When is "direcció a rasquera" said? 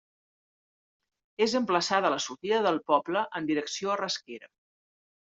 3.51-4.51